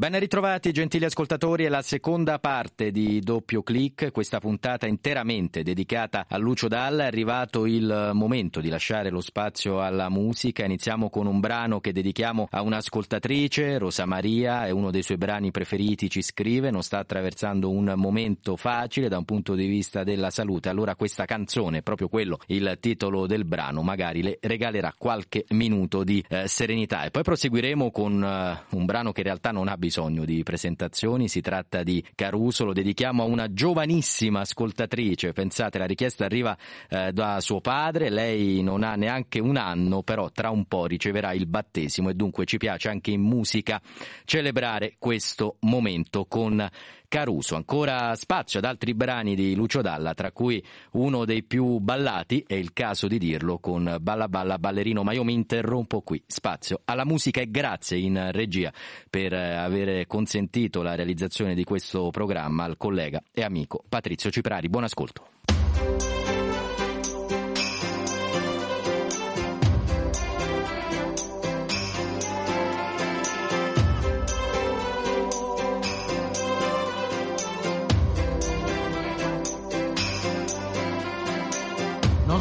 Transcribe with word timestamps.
Ben 0.00 0.16
ritrovati 0.16 0.70
gentili 0.70 1.06
ascoltatori, 1.06 1.64
è 1.64 1.68
la 1.68 1.82
seconda 1.82 2.38
parte 2.38 2.92
di 2.92 3.18
Doppio 3.18 3.64
Clic, 3.64 4.12
questa 4.12 4.38
puntata 4.38 4.86
interamente 4.86 5.64
dedicata 5.64 6.26
a 6.28 6.36
Lucio 6.36 6.68
Dalla. 6.68 7.02
È 7.02 7.06
arrivato 7.08 7.66
il 7.66 8.12
momento 8.12 8.60
di 8.60 8.68
lasciare 8.68 9.10
lo 9.10 9.20
spazio 9.20 9.82
alla 9.82 10.08
musica. 10.08 10.64
Iniziamo 10.64 11.10
con 11.10 11.26
un 11.26 11.40
brano 11.40 11.80
che 11.80 11.90
dedichiamo 11.90 12.46
a 12.48 12.62
un'ascoltatrice, 12.62 13.76
Rosa 13.78 14.06
Maria, 14.06 14.66
è 14.66 14.70
uno 14.70 14.92
dei 14.92 15.02
suoi 15.02 15.18
brani 15.18 15.50
preferiti, 15.50 16.08
ci 16.08 16.22
scrive, 16.22 16.70
non 16.70 16.84
sta 16.84 16.98
attraversando 17.00 17.68
un 17.68 17.94
momento 17.96 18.54
facile 18.54 19.08
da 19.08 19.18
un 19.18 19.24
punto 19.24 19.56
di 19.56 19.66
vista 19.66 20.04
della 20.04 20.30
salute. 20.30 20.68
Allora 20.68 20.94
questa 20.94 21.24
canzone, 21.24 21.82
proprio 21.82 22.06
quello, 22.06 22.38
il 22.46 22.76
titolo 22.78 23.26
del 23.26 23.44
brano, 23.44 23.82
magari 23.82 24.22
le 24.22 24.38
regalerà 24.40 24.94
qualche 24.96 25.44
minuto 25.48 26.04
di 26.04 26.24
eh, 26.28 26.46
serenità. 26.46 27.02
E 27.02 27.10
poi 27.10 27.24
proseguiremo 27.24 27.90
con 27.90 28.22
eh, 28.22 28.76
un 28.76 28.84
brano 28.84 29.10
che 29.10 29.22
in 29.22 29.26
realtà 29.26 29.50
non 29.50 29.66
ha 29.66 29.72
bisogno 29.72 29.86
bisogno 29.88 30.26
di 30.26 30.42
presentazioni, 30.42 31.28
si 31.28 31.40
tratta 31.40 31.82
di 31.82 32.04
Caruso, 32.14 32.66
lo 32.66 32.74
dedichiamo 32.74 33.22
a 33.22 33.26
una 33.26 33.50
giovanissima 33.54 34.40
ascoltatrice, 34.40 35.32
pensate 35.32 35.78
la 35.78 35.86
richiesta 35.86 36.26
arriva 36.26 36.54
eh, 36.90 37.10
da 37.12 37.40
suo 37.40 37.62
padre, 37.62 38.10
lei 38.10 38.62
non 38.62 38.82
ha 38.82 38.96
neanche 38.96 39.38
un 39.38 39.56
anno, 39.56 40.02
però 40.02 40.30
tra 40.30 40.50
un 40.50 40.66
po' 40.66 40.84
riceverà 40.84 41.32
il 41.32 41.46
battesimo 41.46 42.10
e 42.10 42.14
dunque 42.14 42.44
ci 42.44 42.58
piace 42.58 42.90
anche 42.90 43.12
in 43.12 43.22
musica 43.22 43.80
celebrare 44.26 44.94
questo 44.98 45.56
momento 45.60 46.26
con 46.26 46.68
Caruso. 47.08 47.56
Ancora 47.56 48.14
spazio 48.14 48.58
ad 48.58 48.66
altri 48.66 48.94
brani 48.94 49.34
di 49.34 49.54
Lucio 49.54 49.80
Dalla, 49.80 50.14
tra 50.14 50.30
cui 50.30 50.62
uno 50.92 51.24
dei 51.24 51.42
più 51.42 51.78
ballati, 51.78 52.44
è 52.46 52.54
il 52.54 52.72
caso 52.72 53.06
di 53.06 53.18
dirlo, 53.18 53.58
con 53.58 53.96
Balla 54.00 54.28
Balla 54.28 54.58
Ballerino, 54.58 55.02
ma 55.02 55.12
io 55.12 55.24
mi 55.24 55.32
interrompo 55.32 56.02
qui. 56.02 56.22
Spazio 56.26 56.82
alla 56.84 57.04
musica 57.04 57.40
e 57.40 57.50
grazie 57.50 57.96
in 57.96 58.30
regia 58.32 58.72
per 59.08 59.32
eh, 59.32 59.54
aver 59.54 60.06
consentito 60.06 60.82
la 60.82 60.94
realizzazione 60.94 61.54
di 61.54 61.64
questo 61.64 62.10
programma 62.10 62.64
al 62.64 62.76
collega 62.76 63.22
e 63.32 63.42
amico 63.42 63.82
Patrizio 63.88 64.30
Ciprari. 64.30 64.68
Buon 64.68 64.84
ascolto. 64.84 65.28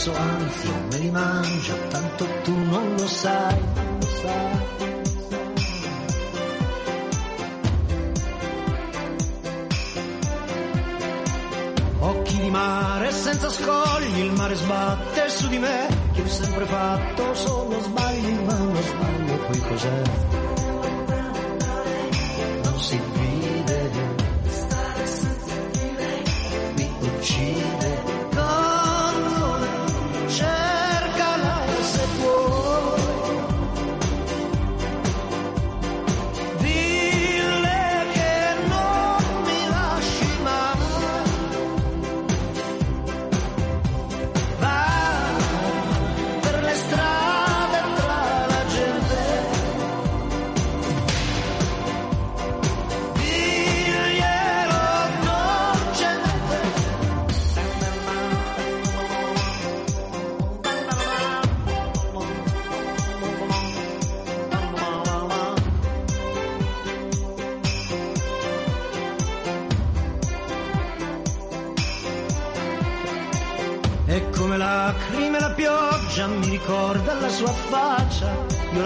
Adesso 0.00 0.18
anzi 0.18 0.68
me 0.90 0.96
li 0.96 1.10
mangio, 1.10 1.74
tanto 1.90 2.26
tu 2.42 2.56
non 2.56 2.94
lo 2.96 3.06
sai, 3.06 3.58
non 3.74 3.98
lo 4.00 4.06
sai. 4.06 4.58
Occhi 11.98 12.38
di 12.38 12.48
mare 12.48 13.12
senza 13.12 13.50
scogli, 13.50 14.20
il 14.20 14.32
mare 14.32 14.54
sbatte 14.54 15.28
su 15.28 15.48
di 15.48 15.58
me, 15.58 15.86
che 16.14 16.22
ho 16.22 16.28
sempre 16.28 16.64
fatto 16.64 17.34
solo 17.34 17.78
sbagli, 17.78 18.38
ma 18.46 18.54
uno 18.54 18.80
sbaglio 18.80 19.36
poi 19.36 19.60
cos'è? 19.68 20.49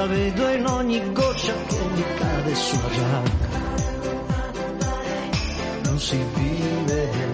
La 0.05 0.11
vedo 0.11 0.49
in 0.51 0.67
ogni 0.67 1.13
goccia 1.13 1.55
che 1.67 1.79
mi 1.95 2.05
cade 2.17 2.55
sulla 2.55 2.91
giacca. 2.91 3.49
Non 5.85 5.99
si 5.99 6.19
vive, 6.35 7.34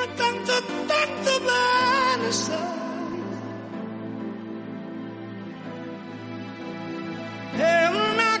Ma 0.00 0.06
tanto, 0.16 0.52
tanto 0.86 1.40
bene 1.40 2.32
sai. 2.32 2.58
È 7.52 7.86
una 7.88 8.40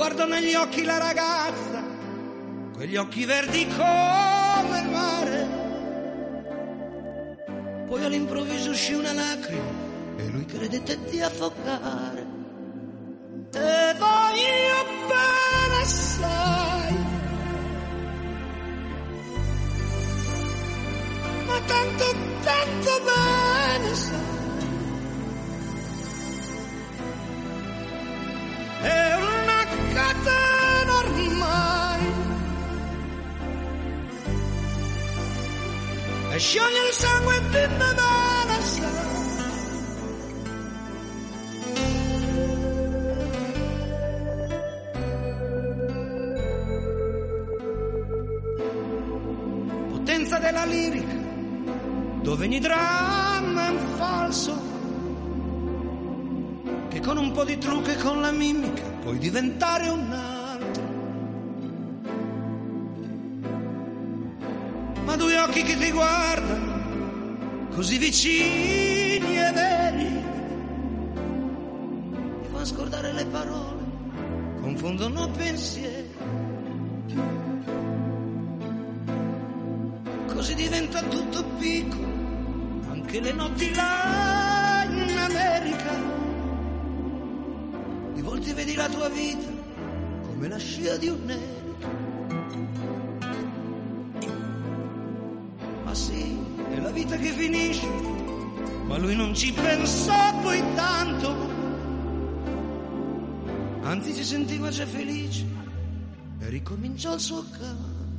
Guardò 0.00 0.24
negli 0.24 0.54
occhi 0.54 0.82
la 0.82 0.96
ragazza, 0.96 1.84
quegli 2.72 2.96
occhi 2.96 3.26
verdi 3.26 3.66
come 3.66 4.78
il 4.80 4.88
mare. 4.88 5.48
Poi 7.86 8.02
all'improvviso 8.02 8.70
uscì 8.70 8.94
una 8.94 9.12
lacrima 9.12 9.60
e 10.16 10.28
lui 10.28 10.46
credette 10.46 10.98
di 11.10 11.20
affogare. 11.20 12.39
Scioglie 36.50 36.88
il 36.88 36.92
sangue 36.92 37.40
Nadal 37.78 38.62
sai. 38.64 39.08
Potenza 49.90 50.38
della 50.40 50.64
lirica, 50.64 51.14
dove 52.22 52.46
ogni 52.46 52.58
dramma 52.58 53.66
è 53.66 53.70
un 53.70 53.86
falso 53.96 54.60
che 56.88 56.98
con 56.98 57.16
un 57.16 57.30
po' 57.30 57.44
di 57.44 57.58
trucco 57.58 57.90
e 57.90 57.96
con 57.96 58.20
la 58.20 58.32
mimica 58.32 58.82
puoi 59.02 59.18
diventare 59.18 59.88
un 59.88 60.10
altro. 60.10 60.29
Occhi 65.50 65.62
che 65.64 65.76
ti 65.76 65.90
guardano, 65.90 67.68
così 67.70 67.98
vicini 67.98 69.36
e 69.36 69.50
veri, 69.52 70.22
ti 72.42 72.48
fanno 72.52 72.64
scordare 72.64 73.12
le 73.12 73.26
parole, 73.26 73.82
confondono 74.60 75.28
pensieri. 75.30 76.08
Così 80.26 80.54
diventa 80.54 81.02
tutto 81.02 81.44
piccolo, 81.58 82.06
anche 82.88 83.20
le 83.20 83.32
notti 83.32 83.74
là 83.74 84.86
in 84.88 85.18
America 85.18 86.18
di 88.14 88.22
volte 88.22 88.54
vedi 88.54 88.74
la 88.74 88.88
tua 88.88 89.08
vita 89.08 89.48
come 90.22 90.48
la 90.48 90.58
scia 90.58 90.96
di 90.96 91.08
un'elica. 91.08 91.58
Ma 91.58 91.59
vita 97.10 97.16
che 97.16 97.32
finisce, 97.32 97.88
ma 98.86 98.96
lui 98.96 99.16
non 99.16 99.34
ci 99.34 99.52
pensò 99.52 100.38
poi 100.40 100.62
tanto. 100.74 101.48
Anzi 103.82 104.12
si 104.12 104.24
sentiva 104.24 104.70
già 104.70 104.86
felice 104.86 105.44
e 106.38 106.48
ricominciò 106.48 107.14
il 107.14 107.20
suo 107.20 107.44
canto. 107.50 108.09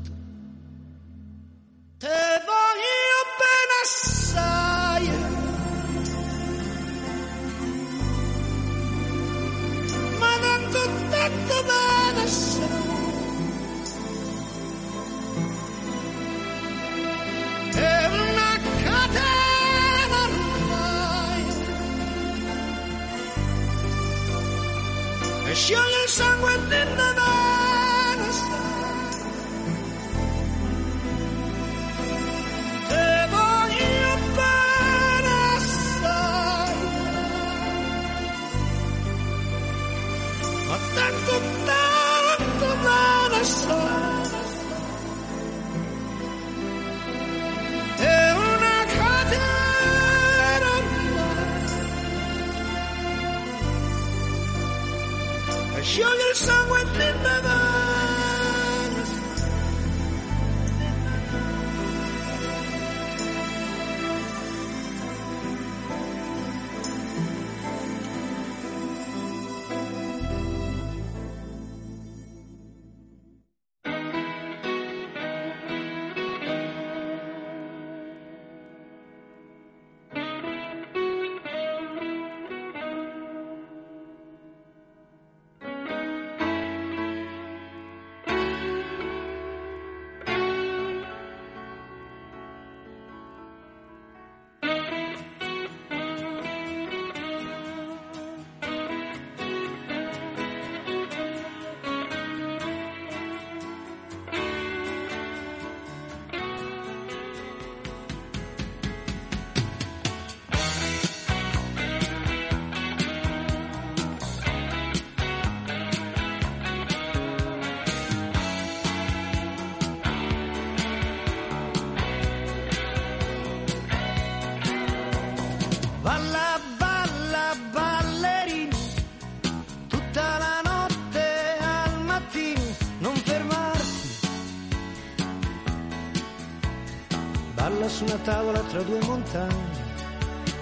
Su 137.90 138.04
una 138.04 138.18
tavola 138.18 138.60
tra 138.60 138.82
due 138.84 139.00
montagne 139.06 139.90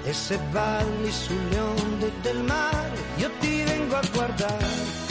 e 0.03 0.13
se 0.13 0.37
balli 0.51 1.11
sulle 1.11 1.59
onde 1.59 2.11
del 2.21 2.43
mare 2.43 2.97
io 3.17 3.29
ti 3.39 3.63
vengo 3.63 3.95
a 3.95 4.01
guardare. 4.13 5.07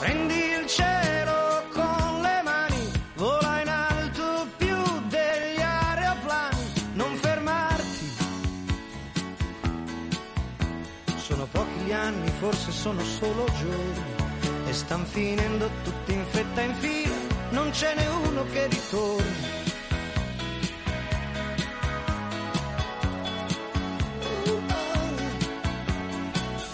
Prendi 0.00 0.34
il 0.34 0.66
cielo 0.66 1.64
con 1.72 2.20
le 2.22 2.40
mani, 2.42 2.92
vola 3.16 3.60
in 3.60 3.68
alto 3.68 4.46
più 4.56 4.76
degli 5.08 5.60
aeroplani, 5.60 6.72
non 6.94 7.14
fermarti. 7.16 8.14
Sono 11.16 11.46
pochi 11.50 11.80
gli 11.84 11.92
anni, 11.92 12.28
forse 12.38 12.70
sono 12.70 13.02
solo 13.02 13.44
giorni, 13.58 14.05
stan 14.76 15.06
finendo 15.06 15.70
tutti 15.84 16.12
in 16.12 16.24
fretta 16.28 16.60
in 16.60 16.74
fila, 16.74 17.16
non 17.50 17.72
ce 17.72 17.94
n'è 17.94 18.06
uno 18.08 18.44
che 18.52 18.66
ritorni. 18.66 19.54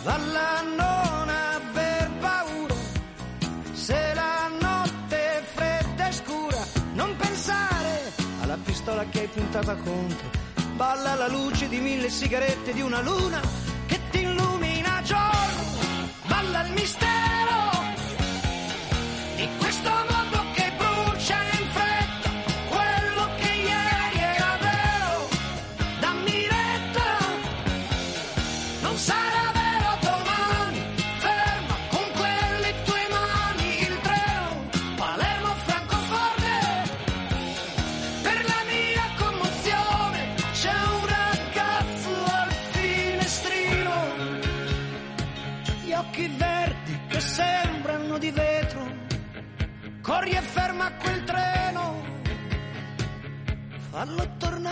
Valla 0.03 0.63
non 0.63 1.29
aver 1.29 2.11
paura, 2.19 2.75
se 3.73 4.15
la 4.15 4.51
notte 4.61 5.17
è 5.17 5.43
fredda 5.55 6.09
e 6.09 6.13
scura, 6.13 6.63
non 6.95 7.15
pensare 7.17 8.13
alla 8.43 8.59
pistola 8.63 9.05
che 9.09 9.21
hai 9.21 9.29
puntata 9.29 9.77
contro. 9.77 10.29
Balla 10.75 11.13
alla 11.13 11.29
luce 11.29 11.69
di 11.69 11.79
mille 11.79 12.11
sigarette 12.11 12.73
di 12.73 12.81
una 12.81 13.01
luna 13.01 13.41
che 13.87 14.01
ti 14.11 14.23
illumina 14.23 15.01
giorno. 15.05 15.71
Balla 16.27 16.67
il 16.67 16.73
mistero 16.73 17.12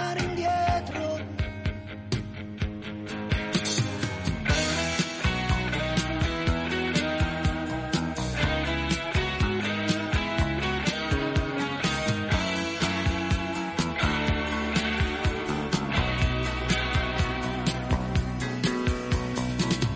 tornare 0.01 0.21
indietro. 0.23 1.19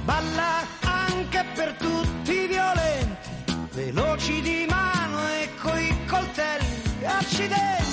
Balla 0.04 0.66
anche 0.82 1.44
per 1.54 1.74
tutti 1.78 2.32
i 2.32 2.46
violenti, 2.46 3.30
veloci 3.72 4.40
di 4.42 4.66
mano 4.68 5.28
e 5.28 5.48
coi 5.60 5.96
coltelli, 6.06 7.04
accidenti. 7.04 7.83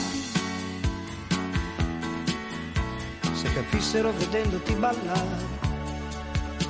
Capissero 3.61 4.11
vedendoti 4.13 4.73
ballare, 4.73 5.45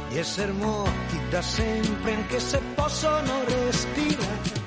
di 0.10 0.18
essere 0.18 0.52
morti 0.52 1.20
da 1.30 1.42
sempre 1.42 2.16
anche 2.16 2.38
se 2.38 2.60
possono 2.76 3.46
respirare. 3.46 4.60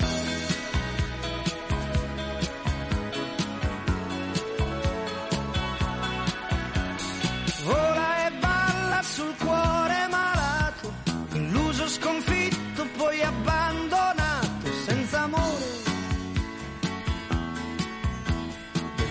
Vola 7.64 8.26
e 8.26 8.31
balla 8.40 9.02
sul 9.02 9.35
cuore 9.37 10.07
malato, 10.11 10.95
illuso, 11.33 11.87
sconfitto, 11.88 12.87
poi 12.97 13.21
abbandonato, 13.21 14.73
senza 14.87 15.25
amore. 15.25 15.83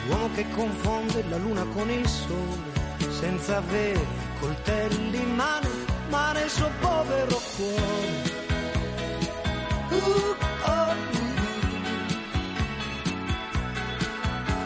L'uomo 0.08 0.30
che 0.34 0.46
confonde 0.50 1.24
la 1.30 1.38
luna 1.38 1.64
con 1.74 1.90
il 1.92 2.08
sole, 2.08 2.73
senza 3.24 3.56
avere 3.56 4.06
coltelli 4.38 5.18
in 5.18 5.36
mano, 5.36 5.70
ma 6.10 6.34
nel 6.34 6.50
suo 6.50 6.70
povero 6.82 7.40
cuore. 7.56 8.32
Uh, 9.90 9.96
oh, 9.96 10.36
uh. 10.66 10.96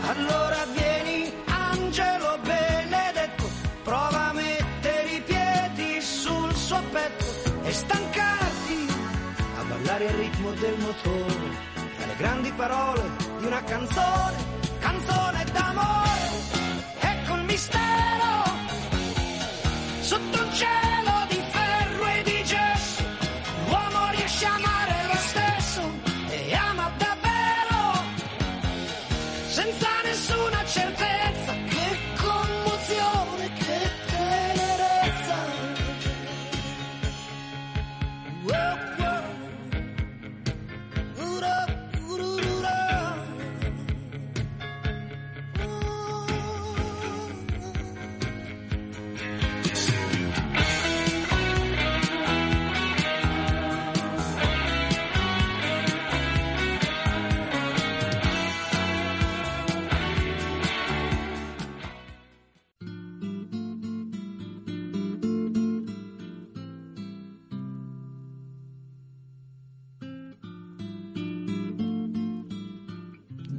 Allora 0.09 0.65
vieni, 0.73 1.31
angelo 1.45 2.39
benedetto, 2.41 3.45
prova 3.83 4.29
a 4.29 4.33
mettere 4.33 5.09
i 5.19 5.21
piedi 5.21 6.01
sul 6.01 6.51
suo 6.55 6.81
petto 6.91 7.25
e 7.63 7.71
stancarti 7.71 8.87
a 9.59 9.63
ballare 9.69 10.05
il 10.05 10.13
ritmo 10.13 10.51
del 10.53 10.77
motore, 10.79 11.47
alle 12.01 12.15
grandi 12.17 12.51
parole 12.53 13.03
di 13.37 13.45
una 13.45 13.63
canzone, 13.63 14.37
canzone 14.79 15.45
d'amore. 15.51 16.25
Ecco 16.99 17.33
il 17.35 17.43
mistero, 17.43 18.36
senza 29.57 29.96
nessuna 29.96 29.96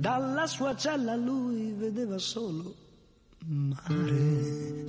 Dalla 0.08 0.46
sua 0.46 0.74
cella 0.74 1.14
lui 1.16 1.70
vedeva 1.76 2.16
solo 2.16 2.74
mare 3.44 4.86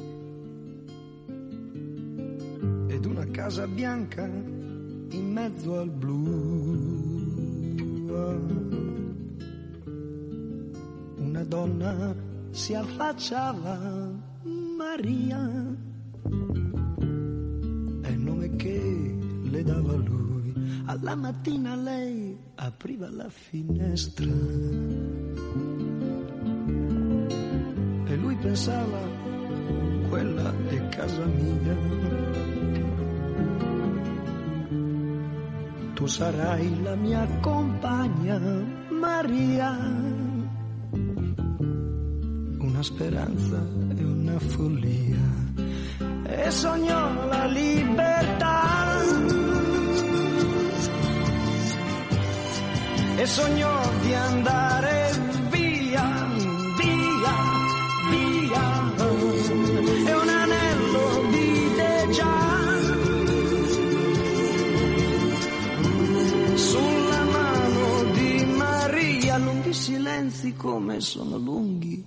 ed 2.87 3.03
una 3.05 3.25
casa 3.29 3.67
bianca 3.67 4.23
in 4.23 5.29
mezzo 5.33 5.77
al 5.77 5.89
blu. 5.89 7.17
Una 11.17 11.43
donna 11.43 12.15
si 12.51 12.73
affacciava, 12.73 14.09
Maria, 14.77 15.75
è 18.03 18.07
il 18.07 18.19
nome 18.19 18.55
che 18.55 19.17
le 19.43 19.63
lui. 19.63 19.78
Alla 20.89 21.13
mattina 21.13 21.75
lei 21.75 22.35
apriva 22.55 23.11
la 23.11 23.29
finestra 23.29 24.25
e 28.05 28.15
lui 28.15 28.35
pensava, 28.37 28.97
quella 30.09 30.51
è 30.67 30.89
casa 30.89 31.25
mia. 31.25 31.77
Tu 35.93 36.07
sarai 36.07 36.81
la 36.81 36.95
mia 36.95 37.23
compagna, 37.39 38.39
Maria. 38.89 39.77
Una 42.57 42.81
speranza 42.81 43.63
e 43.95 44.03
una 44.03 44.39
follia. 44.39 45.19
E 46.23 46.49
sognò 46.49 47.27
la 47.27 47.45
libertà. 47.45 48.48
E 53.19 53.25
sognò 53.25 53.81
di 54.01 54.13
andare 54.13 55.11
via, 55.49 56.05
via, 56.79 57.35
via. 58.11 58.95
E 60.07 60.13
un 60.13 60.29
anello 60.29 61.21
vide 61.29 62.07
già 62.13 62.39
sulla 66.55 67.23
mano 67.25 68.11
di 68.13 68.45
Maria 68.55 69.37
lunghi 69.37 69.73
silenzi 69.73 70.53
come 70.53 71.01
sono 71.01 71.35
lunghi 71.37 72.01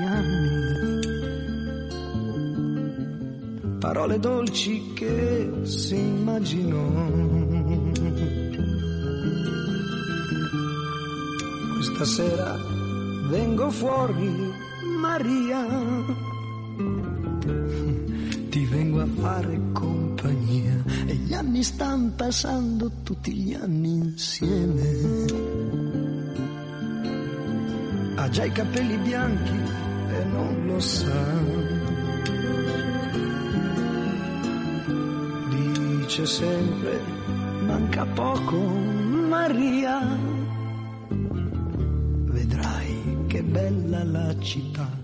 gli 0.00 0.04
anni. 0.04 1.14
Parole 3.78 4.18
dolci 4.18 4.92
che 4.94 5.48
si 5.62 5.94
immaginò. 5.94 7.45
Stasera 11.78 12.56
vengo 13.28 13.70
fuori, 13.70 14.52
Maria. 14.98 15.66
Ti 18.48 18.64
vengo 18.64 19.00
a 19.00 19.06
fare 19.20 19.60
compagnia 19.72 20.82
e 21.06 21.14
gli 21.14 21.34
anni 21.34 21.62
stanno 21.62 22.12
passando 22.16 22.90
tutti 23.02 23.32
gli 23.34 23.52
anni 23.52 23.92
insieme. 23.94 25.24
Ha 28.16 28.28
già 28.30 28.44
i 28.44 28.52
capelli 28.52 28.96
bianchi 28.96 29.60
e 30.08 30.24
non 30.24 30.66
lo 30.66 30.80
sa. 30.80 31.24
Dice 35.50 36.24
sempre, 36.24 37.00
manca 37.66 38.06
poco, 38.06 38.56
Maria 38.56 40.35
bella 43.66 44.04
la 44.04 44.38
città. 44.38 44.95